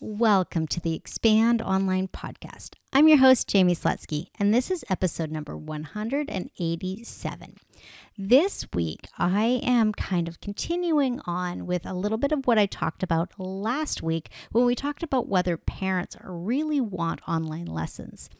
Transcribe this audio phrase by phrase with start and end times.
[0.00, 2.74] Welcome to the Expand Online Podcast.
[2.92, 7.56] I'm your host, Jaime Slutsky, and this is episode number 187.
[8.16, 12.66] This week, I am kind of continuing on with a little bit of what I
[12.66, 18.30] talked about last week when we talked about whether parents really want online lessons.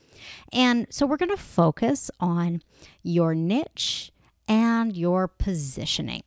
[0.52, 2.62] And so we're going to focus on
[3.02, 4.12] your niche
[4.47, 6.22] and your positioning.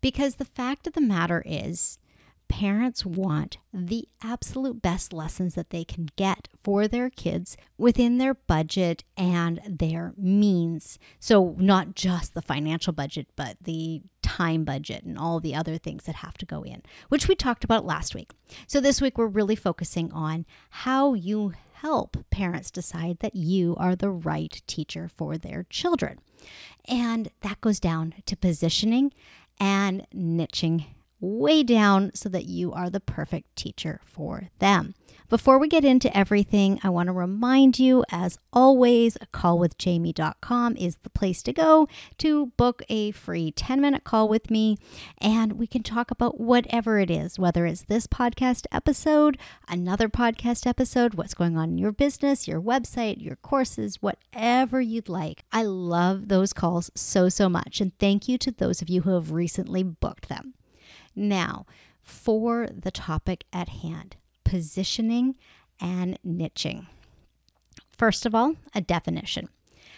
[0.00, 2.00] Because the fact of the matter is,
[2.48, 8.34] parents want the absolute best lessons that they can get for their kids within their
[8.34, 10.98] budget and their means.
[11.20, 16.04] So, not just the financial budget, but the time budget and all the other things
[16.04, 18.32] that have to go in, which we talked about last week.
[18.66, 23.94] So, this week we're really focusing on how you help parents decide that you are
[23.94, 26.18] the right teacher for their children.
[26.88, 29.12] And that goes down to positioning
[29.60, 30.86] and niching
[31.20, 34.94] way down so that you are the perfect teacher for them.
[35.28, 41.10] Before we get into everything, I want to remind you, as always, callwithjaime.com is the
[41.10, 44.78] place to go to book a free 10 minute call with me.
[45.18, 49.36] And we can talk about whatever it is, whether it's this podcast episode,
[49.66, 55.08] another podcast episode, what's going on in your business, your website, your courses, whatever you'd
[55.08, 55.42] like.
[55.50, 57.80] I love those calls so, so much.
[57.80, 60.54] And thank you to those of you who have recently booked them.
[61.16, 61.66] Now,
[62.02, 65.34] for the topic at hand positioning
[65.80, 66.86] and niching.
[67.90, 69.48] First of all, a definition.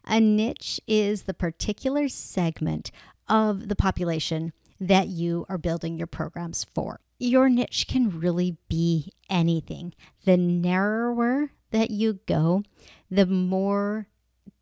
[0.07, 2.91] A niche is the particular segment
[3.29, 7.01] of the population that you are building your programs for.
[7.19, 9.93] Your niche can really be anything.
[10.25, 12.63] The narrower that you go,
[13.11, 14.07] the more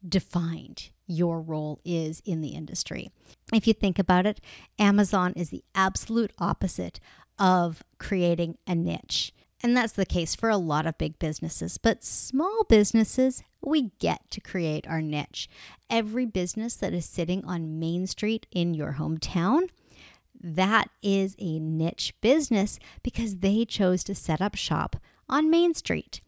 [0.09, 3.11] defined your role is in the industry.
[3.53, 4.41] If you think about it,
[4.79, 7.01] Amazon is the absolute opposite
[7.39, 9.33] of creating a niche.
[9.63, 11.79] And that's the case for a lot of big businesses.
[11.79, 15.49] But small businesses, we get to create our niche.
[15.89, 19.69] Every business that is sitting on Main Street in your hometown,
[20.39, 24.97] that is a niche business because they chose to set up shop
[25.29, 26.21] on Main Street.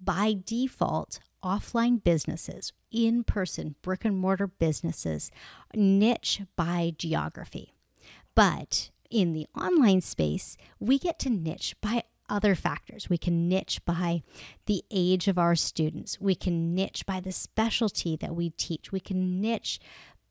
[0.00, 5.30] By default, offline businesses, in person brick and mortar businesses,
[5.74, 7.72] niche by geography.
[8.34, 13.08] But in the online space, we get to niche by other factors.
[13.08, 14.22] We can niche by
[14.66, 16.20] the age of our students.
[16.20, 18.90] We can niche by the specialty that we teach.
[18.90, 19.78] We can niche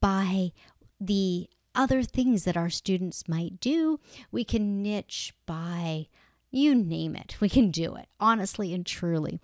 [0.02, 0.52] by
[1.00, 4.00] the other things that our students might do.
[4.32, 6.08] We can niche by
[6.52, 7.38] you name it.
[7.40, 9.40] We can do it honestly and truly.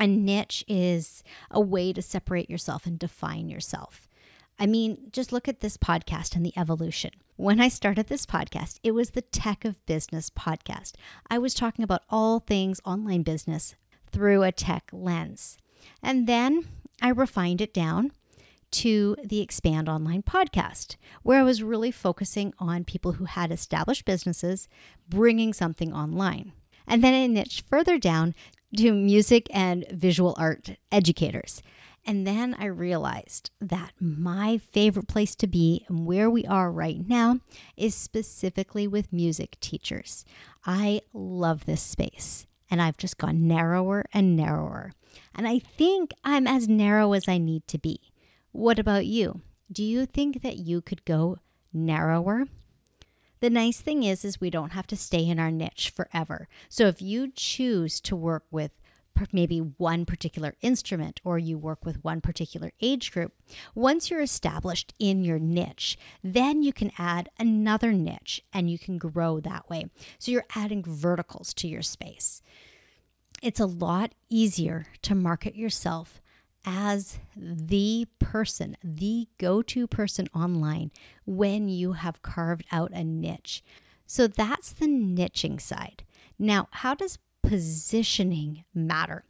[0.00, 4.08] A niche is a way to separate yourself and define yourself.
[4.58, 7.10] I mean, just look at this podcast and the evolution.
[7.36, 10.92] When I started this podcast, it was the Tech of Business podcast.
[11.28, 13.74] I was talking about all things online business
[14.10, 15.58] through a tech lens.
[16.02, 16.66] And then
[17.02, 18.12] I refined it down
[18.72, 24.04] to the Expand Online podcast, where I was really focusing on people who had established
[24.04, 24.68] businesses
[25.08, 26.52] bringing something online.
[26.86, 28.34] And then I niched further down
[28.78, 31.62] to music and visual art educators.
[32.06, 37.06] And then I realized that my favorite place to be and where we are right
[37.08, 37.40] now
[37.76, 40.24] is specifically with music teachers.
[40.66, 44.92] I love this space and I've just gone narrower and narrower.
[45.34, 48.00] And I think I'm as narrow as I need to be.
[48.52, 49.40] What about you?
[49.72, 51.38] Do you think that you could go
[51.72, 52.46] narrower?
[53.44, 56.48] The nice thing is is we don't have to stay in our niche forever.
[56.70, 58.80] So if you choose to work with
[59.32, 63.34] maybe one particular instrument or you work with one particular age group,
[63.74, 68.96] once you're established in your niche, then you can add another niche and you can
[68.96, 69.90] grow that way.
[70.18, 72.40] So you're adding verticals to your space.
[73.42, 76.22] It's a lot easier to market yourself
[76.64, 80.90] as the person, the go to person online
[81.24, 83.62] when you have carved out a niche.
[84.06, 86.04] So that's the niching side.
[86.38, 89.24] Now, how does positioning matter?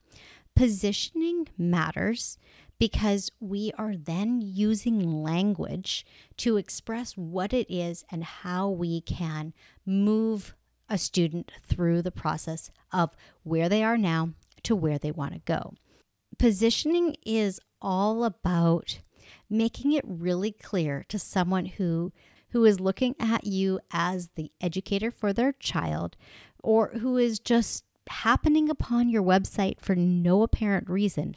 [0.54, 2.38] Positioning matters
[2.78, 6.04] because we are then using language
[6.38, 9.52] to express what it is and how we can
[9.86, 10.54] move
[10.88, 13.10] a student through the process of
[13.42, 14.30] where they are now
[14.62, 15.74] to where they want to go.
[16.38, 19.00] Positioning is all about
[19.48, 22.12] making it really clear to someone who
[22.50, 26.16] who is looking at you as the educator for their child
[26.62, 31.34] or who is just happening upon your website for no apparent reason.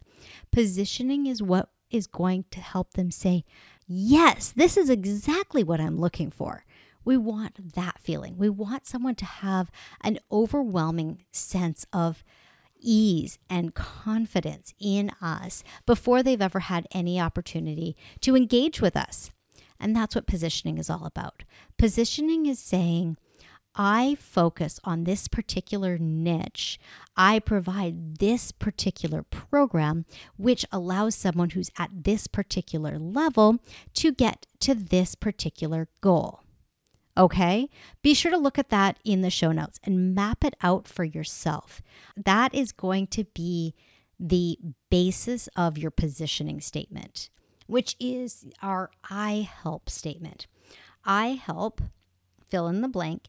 [0.52, 3.44] Positioning is what is going to help them say,
[3.88, 6.66] Yes, this is exactly what I'm looking for.
[7.06, 8.38] We want that feeling.
[8.38, 9.72] We want someone to have
[10.02, 12.24] an overwhelming sense of
[12.80, 19.32] ease and confidence in us before they've ever had any opportunity to engage with us.
[19.80, 21.44] And that's what positioning is all about.
[21.78, 23.18] Positioning is saying,
[23.76, 26.80] I focus on this particular niche.
[27.16, 33.60] I provide this particular program, which allows someone who's at this particular level
[33.94, 36.42] to get to this particular goal.
[37.18, 37.70] Okay,
[38.04, 41.04] be sure to look at that in the show notes and map it out for
[41.04, 41.82] yourself.
[42.16, 43.74] That is going to be
[44.20, 44.60] the
[44.90, 47.30] basis of your positioning statement
[47.68, 50.48] which is our I help statement.
[51.06, 51.82] I help
[52.50, 53.28] fill in the blank,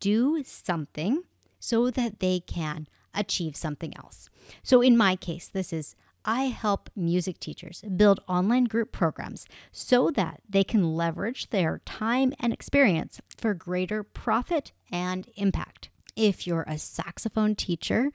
[0.00, 1.22] do something
[1.58, 4.28] so that they can achieve something else.
[4.62, 5.94] So in my case, this is
[6.26, 12.34] I help music teachers build online group programs so that they can leverage their time
[12.40, 15.88] and experience for greater profit and impact.
[16.16, 18.10] If you're a saxophone teacher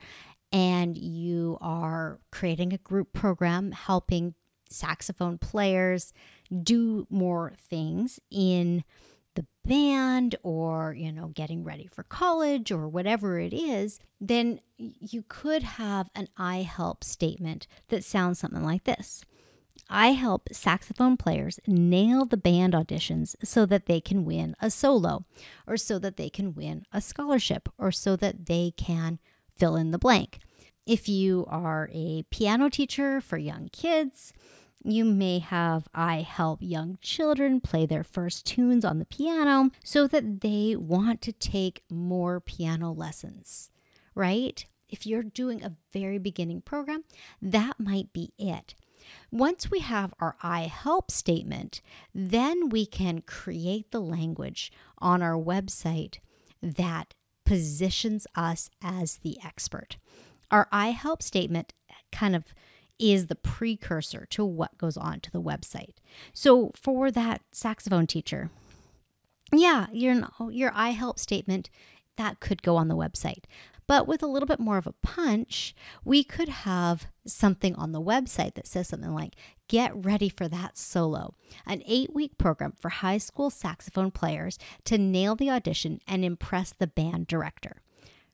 [0.52, 4.34] and you are creating a group program helping
[4.68, 6.12] saxophone players
[6.62, 8.84] do more things in
[9.64, 15.62] band or you know getting ready for college or whatever it is then you could
[15.62, 19.24] have an i help statement that sounds something like this
[19.94, 25.26] I help saxophone players nail the band auditions so that they can win a solo,
[25.66, 29.18] or so that they can win a scholarship, or so that they can
[29.54, 30.38] fill in the blank.
[30.86, 34.32] If you are a piano teacher for young kids,
[34.84, 40.06] you may have I help young children play their first tunes on the piano so
[40.06, 43.70] that they want to take more piano lessons,
[44.14, 44.64] right?
[44.88, 47.04] If you're doing a very beginning program,
[47.40, 48.74] that might be it.
[49.30, 51.80] Once we have our I help statement,
[52.14, 56.18] then we can create the language on our website
[56.62, 57.14] that
[57.44, 59.96] positions us as the expert.
[60.50, 61.72] Our I help statement
[62.12, 62.54] kind of
[63.02, 65.96] is the precursor to what goes on to the website.
[66.32, 68.50] So for that saxophone teacher,
[69.52, 71.68] yeah, your your I help statement
[72.16, 73.44] that could go on the website.
[73.88, 78.00] But with a little bit more of a punch, we could have something on the
[78.00, 79.34] website that says something like,
[79.68, 81.34] Get ready for that solo,
[81.66, 86.72] an eight week program for high school saxophone players to nail the audition and impress
[86.72, 87.82] the band director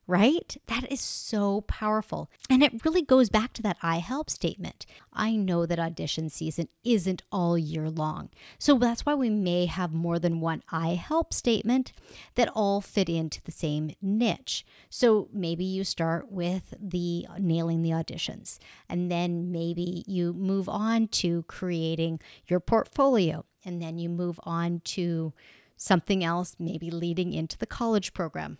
[0.08, 0.56] right?
[0.66, 2.30] That is so powerful.
[2.48, 4.86] And it really goes back to that I help statement.
[5.12, 8.30] I know that audition season isn't all year long.
[8.58, 11.92] So that's why we may have more than one I help statement
[12.36, 14.64] that all fit into the same niche.
[14.88, 18.58] So maybe you start with the nailing the auditions,
[18.88, 24.80] and then maybe you move on to creating your portfolio, and then you move on
[24.84, 25.34] to
[25.76, 28.56] something else, maybe leading into the college program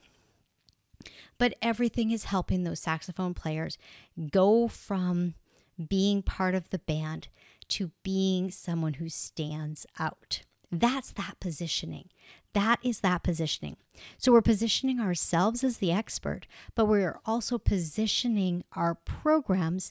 [1.39, 3.79] but everything is helping those saxophone players
[4.31, 5.35] go from
[5.89, 7.29] being part of the band
[7.69, 10.43] to being someone who stands out.
[10.71, 12.11] That's that positioning.
[12.53, 13.77] That is that positioning.
[14.17, 19.91] So we're positioning ourselves as the expert, but we're also positioning our programs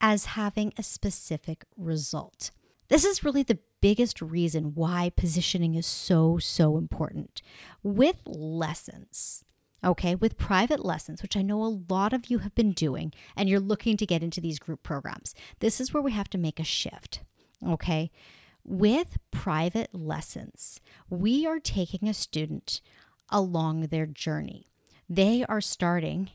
[0.00, 2.50] as having a specific result.
[2.88, 7.42] This is really the biggest reason why positioning is so, so important.
[7.82, 9.44] With lessons,
[9.86, 13.48] okay, with private lessons, which I know a lot of you have been doing, and
[13.48, 15.34] you're looking to get into these group programs.
[15.60, 17.20] This is where we have to make a shift,
[17.66, 18.10] okay?
[18.64, 22.80] With private lessons, we are taking a student
[23.30, 24.66] along their journey.
[25.08, 26.30] They are starting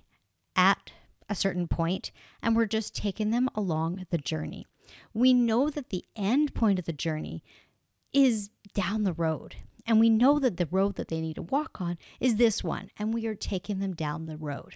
[0.56, 0.92] at
[1.28, 4.66] a certain point, and we're just taking them along the journey.
[5.14, 7.44] We know that the end point of the journey
[8.14, 9.56] is down the road.
[9.86, 12.90] And we know that the road that they need to walk on is this one,
[12.98, 14.76] and we are taking them down the road.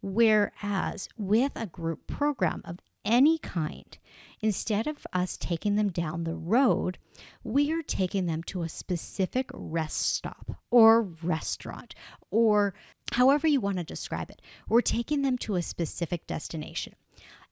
[0.00, 3.96] Whereas with a group program of any kind,
[4.40, 6.98] instead of us taking them down the road,
[7.42, 11.94] we are taking them to a specific rest stop or restaurant
[12.30, 12.74] or
[13.12, 14.42] however you want to describe it.
[14.68, 16.94] We're taking them to a specific destination.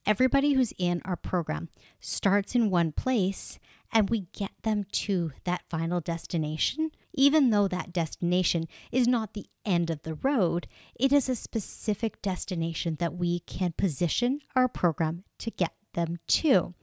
[0.04, 1.68] Everybody who's in our program
[2.00, 3.58] starts in one place
[3.92, 9.46] and we get them to that final destination even though that destination is not the
[9.64, 15.24] end of the road, it is a specific destination that we can position our program
[15.38, 16.74] to get them to.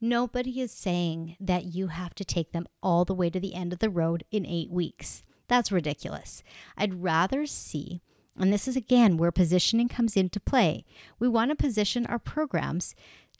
[0.00, 3.72] Nobody is saying that you have to take them all the way to the end
[3.72, 5.22] of the road in eight weeks.
[5.48, 6.42] That's ridiculous.
[6.76, 8.00] I'd rather see,
[8.36, 10.84] and this is again where positioning comes into play.
[11.18, 12.94] We want to position our programs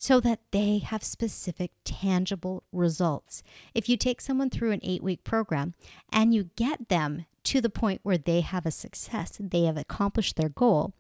[0.05, 3.43] so that they have specific, tangible results.
[3.75, 5.73] If you take someone through an eight week program
[6.13, 10.37] and you get them to the point where they have a success, they have accomplished
[10.37, 10.93] their goal,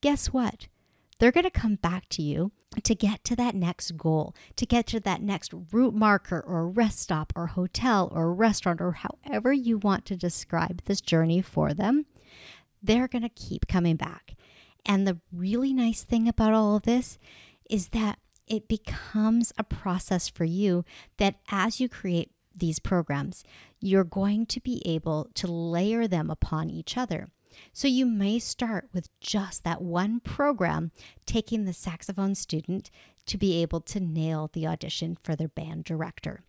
[0.00, 0.68] guess what?
[1.18, 2.52] They're going to come back to you
[2.84, 7.00] to get to that next goal, to get to that next route marker or rest
[7.00, 12.06] stop or hotel or restaurant or however you want to describe this journey for them.
[12.80, 14.36] They're going to keep coming back.
[14.86, 17.18] And the really nice thing about all of this
[17.68, 20.84] is that it becomes a process for you
[21.18, 23.44] that as you create these programs,
[23.80, 27.28] you're going to be able to layer them upon each other.
[27.72, 30.90] So you may start with just that one program,
[31.26, 32.90] taking the saxophone student
[33.26, 36.44] to be able to nail the audition for their band director.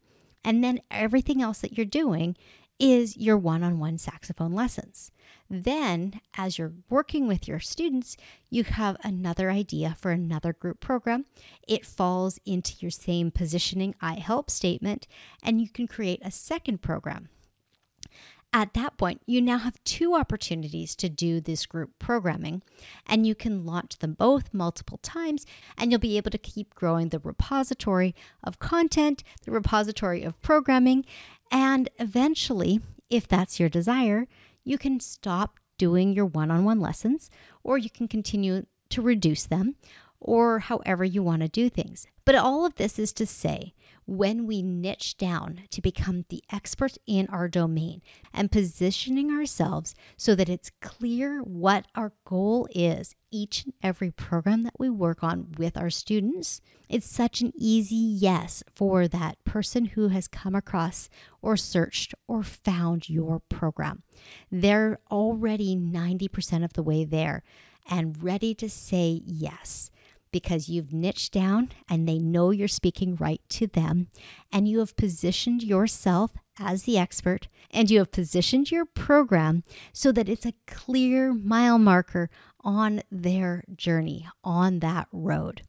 [0.46, 2.36] And then everything else that you're doing
[2.80, 5.12] is your one on one saxophone lessons.
[5.50, 8.18] Then, as you're working with your students,
[8.50, 11.26] you have another idea for another group program.
[11.68, 15.08] It falls into your same positioning I help statement,
[15.42, 17.30] and you can create a second program.
[18.56, 22.62] At that point, you now have two opportunities to do this group programming,
[23.08, 25.44] and you can launch them both multiple times,
[25.76, 31.04] and you'll be able to keep growing the repository of content, the repository of programming,
[31.52, 32.80] and eventually,
[33.10, 34.28] if that's your desire,
[34.64, 37.32] you can stop doing your one on one lessons,
[37.64, 39.76] or you can continue to reduce them,
[40.24, 42.08] or however you want to do things.
[42.26, 43.74] But all of this is to say,
[44.06, 48.02] when we niche down to become the expert in our domain
[48.34, 54.64] and positioning ourselves so that it's clear what our goal is each and every program
[54.64, 59.86] that we work on with our students, it's such an easy yes for that person
[59.86, 61.10] who has come across
[61.42, 64.04] or searched or found your program.
[64.52, 67.44] They're already 90% of the way there
[67.90, 69.92] and ready to say yes
[70.34, 74.08] because you've niched down and they know you're speaking right to them,
[74.52, 79.64] and you have positioned yourself as the expert, and you have positioned your program
[79.94, 85.62] so that it's a clear mile marker on their journey on that road.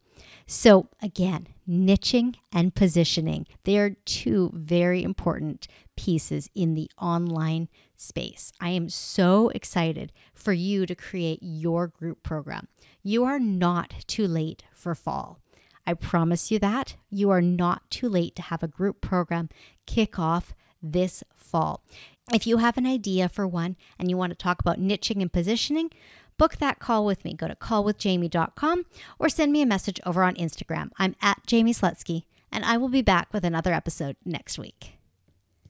[0.45, 8.51] So, again, niching and positioning, they are two very important pieces in the online space.
[8.59, 12.67] I am so excited for you to create your group program.
[13.03, 15.39] You are not too late for fall.
[15.87, 16.95] I promise you that.
[17.09, 19.49] You are not too late to have a group program
[19.85, 21.83] kick off this fall.
[22.33, 25.31] If you have an idea for one and you want to talk about niching and
[25.31, 25.91] positioning,
[26.37, 27.33] book that call with me.
[27.33, 28.85] Go to callwithjaime.com
[29.19, 30.89] or send me a message over on Instagram.
[30.97, 34.95] I'm at Jaime Slutsky, and I will be back with another episode next week.